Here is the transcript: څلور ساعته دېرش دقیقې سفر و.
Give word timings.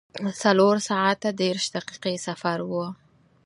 څلور 0.41 0.75
ساعته 0.89 1.29
دېرش 1.41 1.65
دقیقې 1.75 2.15
سفر 2.27 2.57
و. 2.69 2.71